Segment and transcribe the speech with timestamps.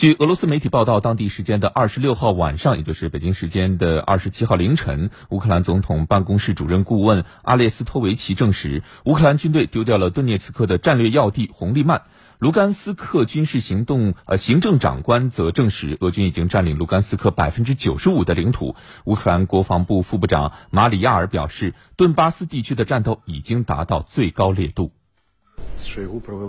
[0.00, 12.04] 据俄罗斯媒体报道，当地时间的二十六号晚上，也就是北京时间的二十七号凌晨，乌克兰总统办公室主任顾问阿列斯托维奇证实，乌克兰军队丢掉了顿涅茨克的战略要地红利曼。
[12.38, 18.76] 卢甘斯克军事行动呃行政长官则证实，俄军已经占领卢甘斯克百分之九十五的领土。
[19.04, 24.92] 乌克兰国防部副部长马里亚尔表示，顿巴斯地区的战斗已经达到最高烈度。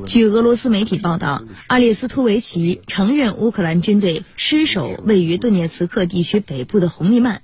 [0.06, 7.42] 据俄罗斯媒体报道，阿列斯托维奇承认乌克兰军队失守位于顿涅茨克地区北部的红利曼。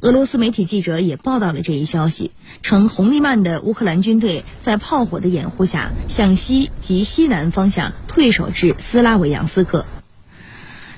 [0.00, 2.30] 俄罗斯媒体记者也报道了这一消息，
[2.62, 9.86] 称红利曼的乌克兰军队在炮火的掩护下向西及西南方向退守至斯拉维扬斯克。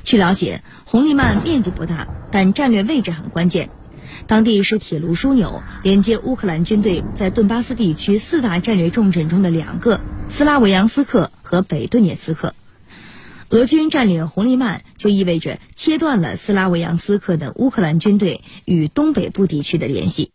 [0.03, 3.71] 据了解，红利曼面积不大，但战略位置很关键。
[4.27, 12.53] 当地是铁路枢纽，连接乌克兰军队在顿巴斯地区四大战略重镇中的两个——斯拉维扬斯克和北顿涅茨克。
[13.51, 20.33] 俄军占领红利曼，就意味着切断了斯拉维扬斯克的乌克兰军队与东北部地区的联系。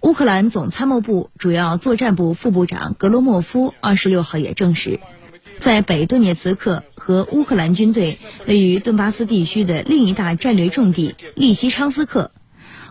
[0.00, 4.98] 乌克兰总参谋部主要作战部副部长格罗莫夫二十六号也证实，
[5.60, 8.18] 在北顿涅茨克和乌克兰军队
[8.48, 12.32] 位于顿巴斯地区的另一大战略重地利西昌斯克，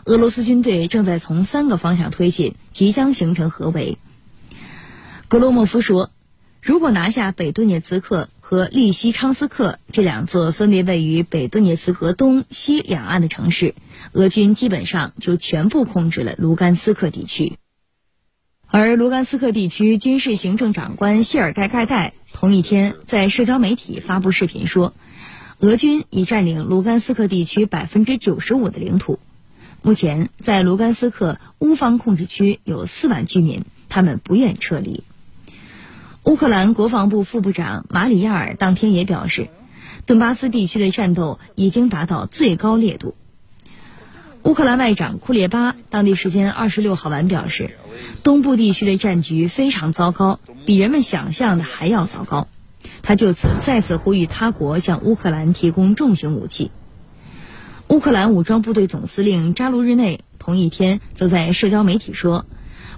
[0.06, 3.98] 俄罗斯军队正在从三个方向推进，即将形成合围。
[5.28, 6.10] 格罗莫夫说。
[6.62, 13.76] 如果拿下北顿涅茨克和利西昌斯克这两座分别位于北顿涅茨河东西两岸的城市，
[14.10, 17.52] 俄军基本上就全部控制了卢甘斯克地区。
[18.66, 24.92] 而卢甘斯克地区军事行政长官谢尔盖盖代同一天在社交媒体发布视频说，
[25.60, 29.20] 俄军已占领卢甘斯克地区百分之九十五的领土。
[29.86, 35.04] 目前，在卢甘斯克乌方控制区有四万居民，他们不愿撤离。
[36.24, 39.48] 乌克兰国防部副部长马里亚尔当天也表示，
[40.04, 43.14] 顿巴斯地区的战斗已经达到最高烈度。
[44.42, 47.76] 乌克兰外长库列巴当地时间二十六号晚表示，
[48.24, 52.48] 东部地区的战局非常糟糕，比人们想象的还要糟糕。
[53.02, 56.72] 他就此再次呼吁他国向乌克兰提供重型武器。
[57.88, 62.44] 乌克兰武装部队总司令扎卢日内同一天则在社交媒体说。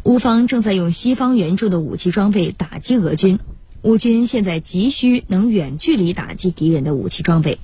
[0.05, 3.39] 乌方正在用西方援助的武器装备打击俄军，
[3.83, 7.59] 乌军现在急需能远距离打击敌人的武器装备。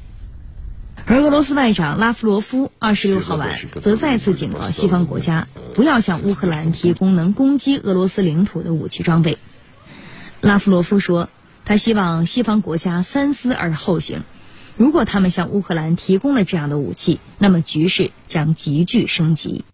[1.07, 9.39] 而俄罗斯外长拉夫罗夫二十六号晚则再次警告西方国家，不要向乌克兰提供能攻击俄罗斯领土的武器装备。
[10.43, 11.31] 拉夫罗夫说，
[11.65, 14.25] 他希望西方国家三思而后行，
[14.77, 19.65] 如果他们向乌克兰提供了这样的武器，那么局势将急剧升级。